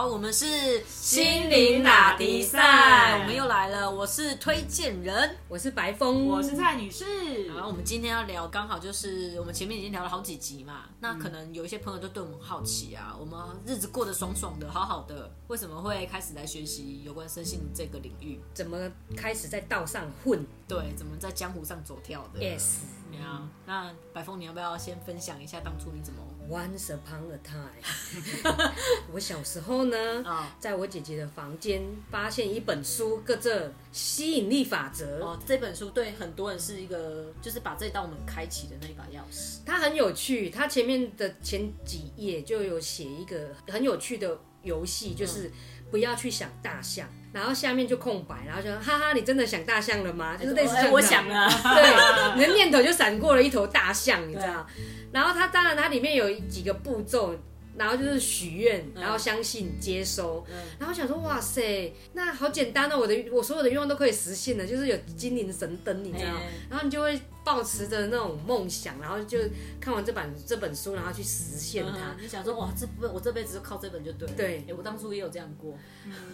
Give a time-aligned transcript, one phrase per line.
[0.00, 3.90] 好，我们是心灵打迪赛我们又来了。
[3.90, 7.44] 我是推荐人，我是白风，我是蔡女士。
[7.48, 18.40] 然后我们今天要聊，刚好就是我们前面已经聊了好几集嘛，那可能有一些朋友都对我们好奇啊，我们日子过得爽爽的，好好的，为什么会开始来学习有关身心这个领域？
[18.54, 20.42] 怎么开始在道上混？
[20.70, 22.76] 对，怎么在江湖上走跳的？Yes。
[23.20, 28.72] 啊，那白凤，你要不要先分享一下当初你怎么？Once upon a time，
[29.12, 30.24] 我小时候呢，
[30.58, 33.52] 在我姐姐的房间发现一本书，叫做
[33.92, 35.20] 《吸引力法则》。
[35.24, 39.58] 哦，这本书对很多人是一个，就是把这道门开启的那把钥匙。
[39.66, 45.50] 它很有趣，它前面的前几页就有写一个很有趣的游戏，就是
[45.90, 47.08] 不要去想大象。
[47.32, 50.36] 然后下面就空白，然后就哈哈，你真的想大象了吗？
[50.36, 50.92] 就是类似这样。
[50.92, 54.66] 我想啊，对，你的念头就闪过了一头大象，你知道。
[55.12, 57.34] 然后它当然它里面有几个步骤。
[57.78, 60.44] 然后就是许愿，然后相信接收，
[60.78, 66.32] 然后想说哇塞，那好简单哦，我的我所有的愿望都可以实现了，就是有精灵神灯，你知道，
[66.68, 69.38] 然后你就会抱持着那种梦想，然后就
[69.80, 72.14] 看完这本这本书，然后去实现它。
[72.20, 74.28] 你想说哇，这不我这辈子就靠这本就对。
[74.36, 75.74] 对，我当初也有这样过。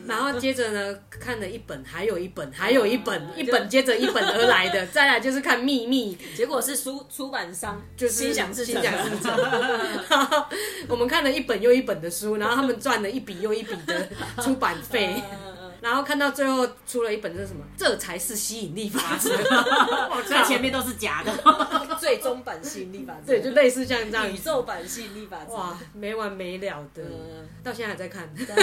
[0.06, 8.82] 然后接着呢，看了一本，还有一本，还有一本，一本接着一本而来的，再来就是看秘密，结果是书出版商就是心想事成。
[10.88, 11.36] 我们看了。
[11.36, 14.08] 一本又一本的书，然后他们赚了一笔又一笔的
[14.42, 15.22] 出版费，
[15.80, 17.64] 然后看到最后出了一本是什么？
[17.77, 19.30] 这才是吸引力法则，
[20.28, 21.32] 在前面都是假的，
[22.00, 24.30] 最终版吸引力法则，对，就类似像这样。
[24.32, 27.02] 宇宙版吸引力法则，哇，没完没了的，
[27.62, 28.54] 到现在还在看，现在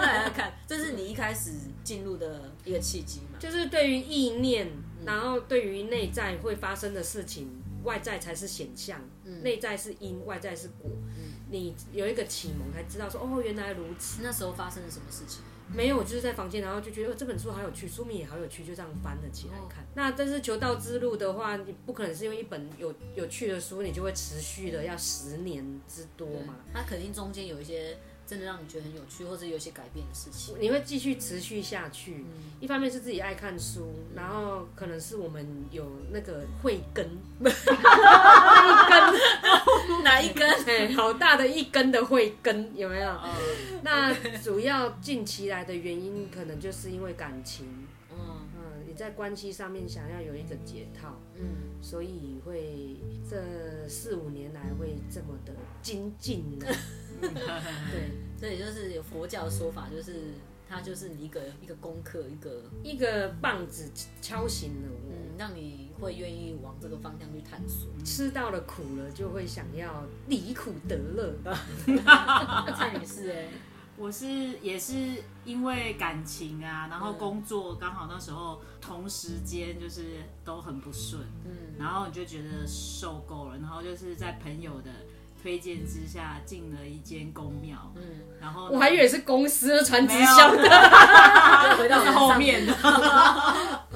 [0.00, 1.52] 还在看， 这是你一开始
[1.84, 3.38] 进入的一个契机嘛？
[3.38, 4.68] 就是对于意念，
[5.04, 7.48] 然后对于内在会发生的事情，
[7.84, 9.00] 外在才是显象，
[9.42, 10.90] 内在是因，外在是果。
[11.48, 14.20] 你有一个启蒙，才知道说哦，原来如此。
[14.20, 15.42] 那时候发生了什么事情？
[15.74, 19.84] 没有，我就是在房间，然后就觉得这本书好有趣，书名也好有趣，就这样翻了起来看。
[19.94, 26.56] 那但是求道之路的话，你不可能是因为一本有有趣的书，你就会持续的要十年之多嘛？
[26.72, 27.96] 它肯定中间有一些。
[28.28, 32.24] 真的让你觉得很有趣，或者有些改变的事情，你会继续持续下去。
[32.58, 37.54] 一方面是自己爱看书，然后可能是我们有那个慧根， 慧根
[40.04, 40.48] 哪一根？
[40.66, 43.18] 哎，好大的一根的慧根，有没有？
[43.82, 47.66] 那主要近期来的原因，可能就是因为感情。
[48.10, 48.18] 嗯
[48.56, 51.44] 嗯，你在关系上面想要有一个解套，嗯，
[51.82, 52.96] 所以会
[53.28, 55.52] 这四五年来会这么的
[55.82, 56.66] 精进呢。
[57.20, 58.10] 对，
[58.40, 60.34] 这也就是有佛教的说法，就是
[60.68, 63.90] 它就是一个一个功课，一个一个棒子
[64.20, 67.88] 敲醒了我，让你会愿意往这个方向去探索。
[68.04, 71.34] 吃到了苦了，就会想要离苦得乐。
[72.76, 73.48] 蔡女士，哎，
[73.96, 74.26] 我是
[74.60, 80.02] 也是因为感情啊，然后工作刚好那时候同时间就是
[80.44, 84.90] 都很不顺，嗯，然后你就觉得受够了，然后就是在朋友的。
[85.46, 88.02] 推荐之下进了一间公庙，嗯，
[88.40, 90.62] 然后我还以为是公司传直销的，
[91.78, 92.74] 回到后面的，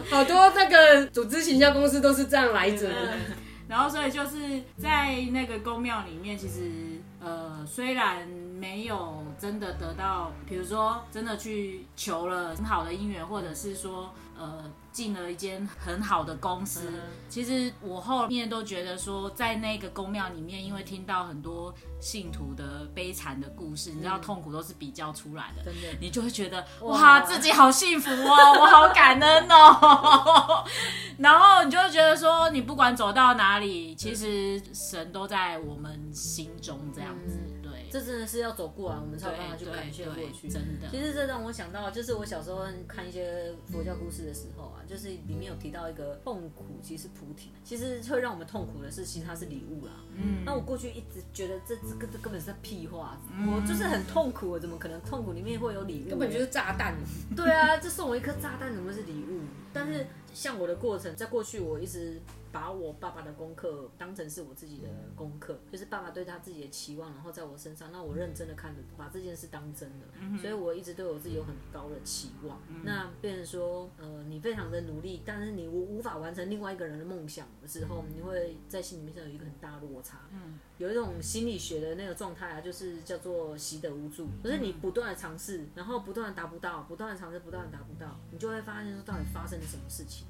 [0.09, 2.95] 好多那个组织行销公司都是这样来着的。
[3.67, 6.71] 然后所以就是在那个公庙里面，其实
[7.21, 14.65] 呃虽然没有真的得到，比如说真的去求了很好的姻缘，或者是说呃。
[14.93, 16.91] 进了一间很好的公司，
[17.29, 25.71] 其实我后面都觉得说，在那个宫庙里面，因为听到很多信徒的悲惨的故事，你知道痛苦都是比较出来的，
[26.01, 30.65] 你就会觉得哇，自己好幸福哦，我好感恩哦，
[31.19, 37.39] 然后你就会觉得说，你不管走到哪里，其实神都在我们心中这样子。
[37.91, 40.49] 这真的是要走过来，我们才有办法去感谢过去。
[40.49, 49.93] 真的，其实这让我想到，就是我小时候看一些佛教故事的时候啊，就是里面有提到一个痛苦，其实菩提，其实会让我们痛苦的是，其实它是礼物啦。
[50.15, 50.45] 嗯。
[50.45, 56.11] 那我过去一直觉得这这个这根本是屁话，我就是很痛苦，我怎么可能痛苦里面会有礼物？
[56.11, 56.95] 根本就是炸弹。
[57.37, 59.41] 对啊，这送我一颗炸弹，怎么是礼物？
[59.73, 62.21] 但是像我的过程，在过去我一直。
[62.53, 72.61] 把我爸爸的功课当成是我自己的功课，就是爸爸对他自己的期望，然后在我身上，那我认真的看着，把这件事当真了，所以我一直对我自己有很高的期望。
[72.85, 80.19] 那变成说，呃，你非常的努力，但是你无无法完成另外一个人的梦想的时候，你会在心里面上有一个很大落差。
[80.33, 90.27] 嗯，有一种心理学的那个状态啊，就是叫做习得无助，就是你不断的尝试，然后不断的达不到，不断的尝试，不断的达不到，你就会发现说到底发生了什么事情。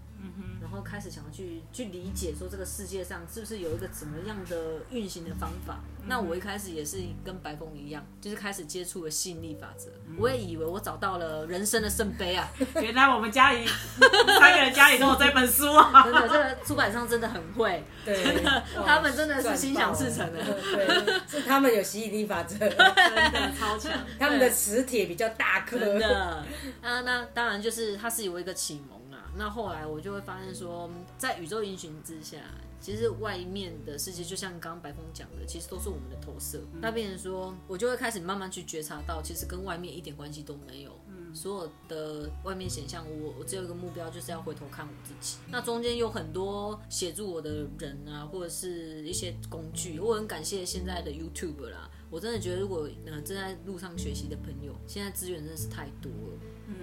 [0.61, 5.81] 然后开始想要去去理解说这个世界上是不是有一个怎么样的运行的方法。
[6.07, 9.91] 那我一开始也是跟白凤一样，就是开始接触了吸引力法则。
[10.17, 12.49] 我也以为我找到了人生的圣杯啊，
[12.81, 16.03] 原来我们家里三个人家里都有这本书啊！
[16.05, 18.23] 真的，这个出版商真的很会，对。
[18.23, 20.43] 真的，他们真的是心想事成的。
[20.43, 26.45] 对，是他们有吸引力法则，真的超强，他们的磁铁比较大颗，真的，
[26.81, 29.31] 那那当然就是它是有一个启蒙啦。
[29.37, 32.39] 那后来我就会发现说，在宇宙因循之下，
[32.81, 36.61] 其实外面的世界就像刚刚白峰讲的，其实都是我们的投射。
[36.81, 40.99] 那变成说，我就会开始慢慢去觉察到，其实跟外面一点关系都没有。
[41.33, 45.39] 所有的外面显象，我我只有一个目标，就是要回头看我自己。
[45.49, 51.89] 那中间有很多协助我的人啊，或者是一些工具，我很感谢现在的 YouTube 啦。
[52.11, 56.41] 我真的觉得，如果呃正在路上学习的朋友，现在资源真的是太多了。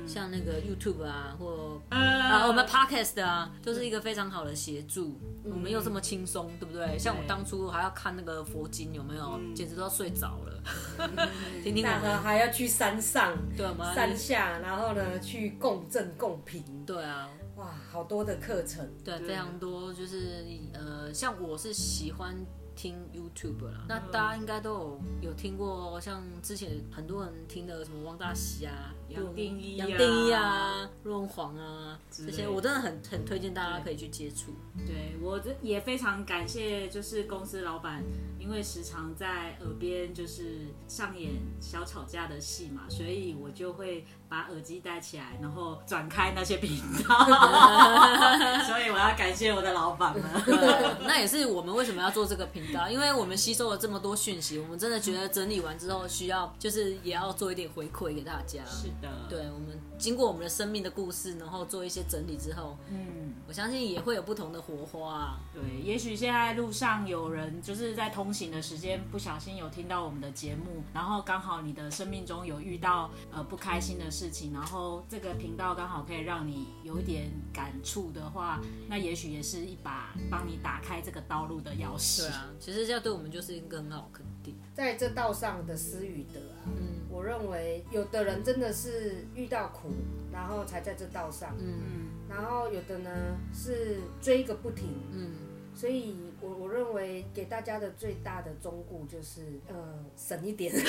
[0.07, 5.19] 像那个 YouTube 啊，或啊我们 Podcast 啊，都是一个非常好的协助。
[5.43, 6.97] 我们又这么轻松，对不对？
[6.99, 9.39] 像我当初还要看那个佛经，有没有？
[9.55, 10.61] 简直都要睡着了。
[11.63, 20.43] 听听我们，还要去山上、对吗山下，然后呢去共振共频，对啊，哇，好多的课程，对，非常多，就是
[20.73, 22.35] 呃，像我是喜欢
[22.77, 29.87] 听 YouTube 啦，那大家应该都有有听过，像之前很多人听的什么汪大喜啊、杨定一啊。
[29.87, 34.53] 杨定一啊、陆文煌啊这些，我真的很很推荐大家可以去接触。
[34.85, 38.03] 对我这也非常感谢，就是公司老板，
[38.39, 47.25] 因为时常在耳边就是上演小吵架的戏嘛，所以我就会把耳机戴起来，然后转开那些频道。
[48.67, 50.23] 所以我要感谢我的老板们。
[51.07, 58.59] 那也是我们为什么要做这个频道，因为我们吸收了这么多讯息，我们真的觉得整理完之后需要，就是也要做一点回馈给大家。
[58.65, 65.39] 是的，对，我们经过我们的生命的故事，然后做一些整理之后，嗯，我相信也会有不同的火花、啊。
[65.53, 82.21] 对，也许现在路上有人就是在通行的时间不小心有听到我们的节目，然后刚好你的生命中有遇到呃不开心的事情，然后这个频道刚好可以让你有一点感触的话，那也许也是一把帮你打开这个道路的钥匙。
[82.23, 84.55] 对啊，其实这样对我们就是一个很好肯定。
[84.73, 89.91] 在这道上的思与德啊，嗯我认为有的人真的是遇到苦，
[90.31, 95.31] 然后才在这道上，嗯然后有的呢是追个不停，嗯，
[95.73, 99.75] 所以我我认为给大家的最大的忠告就是，呃，
[100.15, 100.73] 省一点。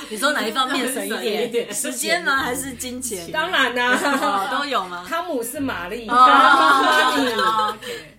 [0.10, 1.72] 你说哪一方面省一点？
[1.72, 2.36] 时间吗？
[2.36, 3.30] 还是金钱？
[3.32, 5.04] 当然啦、哦，都有吗？
[5.08, 6.06] 汤姆是玛丽，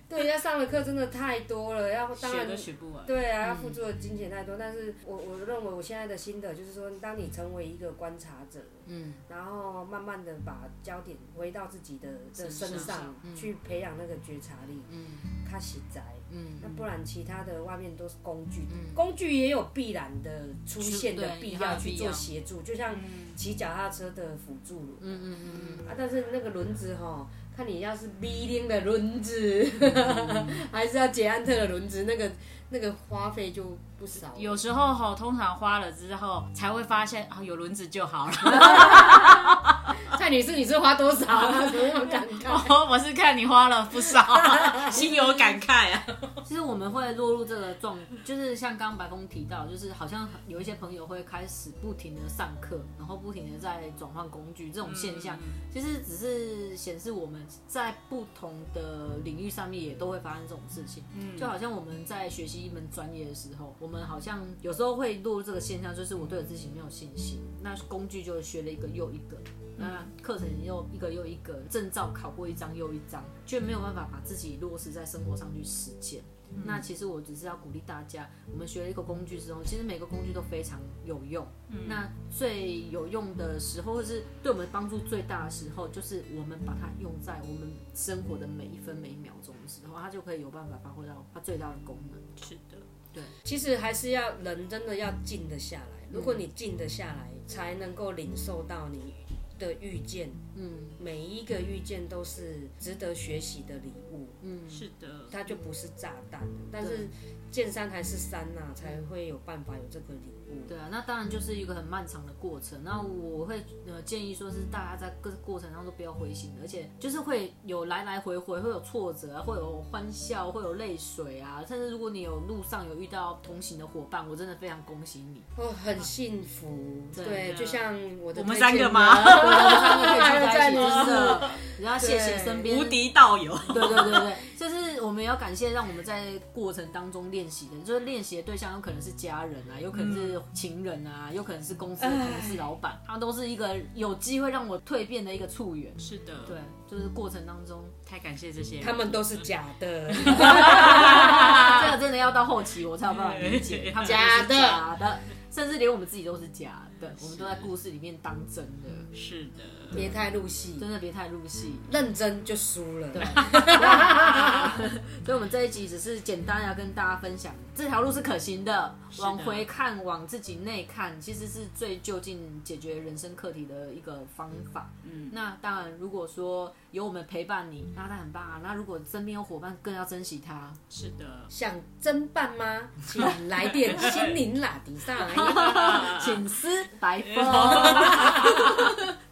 [0.08, 3.04] 对，要上的课真的太多了，要当然学都学不完。
[3.04, 9.14] 对啊，要付出的金钱太多，但是我我认为我现在的心得就是说，当你成为一个观察者，嗯。
[9.28, 13.34] 然后慢慢的把焦点回到自己的的身身上上，嗯。
[13.34, 15.04] 去培养那个觉察力，嗯。
[15.50, 16.00] 它实在。
[16.30, 16.58] 嗯。
[16.62, 18.94] 那不然其他的外面都是工具，嗯。
[18.94, 20.30] 工具也有必然的
[20.64, 22.94] 出现的必要要做协助，就像
[23.34, 24.88] 骑脚踏车的辅助轮。
[25.00, 27.26] 嗯嗯嗯啊，但是那个轮子哈，
[27.56, 32.30] 看你要是 B 零的轮子，嗯 还是要捷安特的轮子，那个
[32.70, 34.34] 那个花费就不少。
[34.36, 38.32] 有时候哈，通常花了之后才会发现啊，有轮子就好了。
[40.18, 41.66] 蔡女士，你是花多少啊？
[41.66, 42.48] 怎么那么感慨？
[42.72, 44.24] 哦，我是看你花了不少，
[44.90, 46.04] 心有感慨啊。
[46.08, 46.16] 嗯。
[46.44, 55.38] 其实我们会落入这个状，就是像刚刚白峰提到，就是好像有一些朋友会开始不停的上课，然后不停的在转换工具这种现象，
[55.72, 61.02] 其实只是显示我们在不同的领域上面也都会发生这种事情。
[61.18, 69.36] 嗯就好像我们在学习一门专业的时候，我们好像有时候会落入这个现象，就是我对我自己没有信心，那工具就学了一个又一个。
[69.76, 76.22] 那课程又一个又一个，证照考过一张又一张，却没有办法把自己落实在生活上去实践。
[76.64, 81.44] 那其实我只是要鼓励大家，我们学了一个工具之后，其实每个工具都非常有用。
[81.88, 92.20] 那最有用的时候，或是对我们帮助最大的时候，就是我们把它用在我们生活的每一分每一秒钟的时候，它就可以有办法发挥到它最大的功能。
[92.36, 92.78] 是的，
[93.12, 96.08] 对其实还是要人真的要静得下来。
[96.12, 99.12] 如果你静得下来，才能够领受到你
[99.58, 100.70] 的遇见，嗯
[101.00, 106.42] 每一个遇见都是值得学习的礼物，嗯，是的，它就不是炸弹。
[106.70, 107.08] 但是
[107.50, 110.54] 见山还是山呐、才会有办法有这个礼物。
[110.68, 112.82] 对啊，那当然就是一个很漫长的过程。
[112.84, 121.64] 那我会呃建议说是大家在各过程当中都不要灰心，而且就是会有来来回回，会有挫折啊，会有欢笑，会有泪水啊。
[121.66, 125.42] 甚至如果你有路上有遇到同行的伙伴，我真的非常恭喜你。
[125.56, 145.92] 哦，很幸福，对对，就像我的我们三个吗我们三个可以聚在一起，在你真的，然后谢谢身边无敌道友，对对对对，就是我们要感谢让我们在过程当中练习的，就是练习的对象有可能是家人啊，有可能是情人啊，有可能是公司的同事、老板，他们都是一个有机会让我蜕变的一个促缘。
[145.98, 146.56] 是的，对，
[146.94, 155.18] 就是过程当中，太感谢这些人，他们都是假的， 这个真的要到后期我才有办法理解，他们都是假的假的，
[155.50, 159.64] 甚至连我们自己都是假的，我们都在故事里面当真的，是的，
[159.96, 161.74] 别太入戏，真的别太入戏。
[161.90, 163.08] 认真就输了。
[163.08, 163.24] 对，
[165.26, 174.92] 所以我们这一集只是简单要跟大家分享，这条路是可行的，的往回看，往自己内看，其实是最就近解决人生课题的一个方法。
[175.02, 178.60] 嗯，那当然，如果说有我们陪伴你，那他很棒啊。
[178.62, 180.72] 那如果身边有伙伴，更要珍惜他。
[180.88, 182.82] 是的，想侦办吗？
[183.06, 185.34] 请来电 心灵拉迪上来。
[186.20, 187.44] 请撕白风，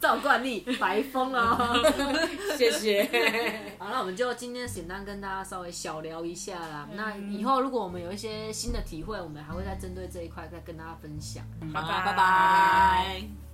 [0.01, 1.81] 照惯例白风哦。
[2.59, 3.77] 谢谢。
[3.79, 6.89] 好，那我们就今天简单跟大家稍微小聊一下啦。
[6.95, 11.45] 那以后如果我们有一些新的体会，我们还会再针对这一块再跟大家分享。
[11.73, 13.52] 拜，拜拜拜。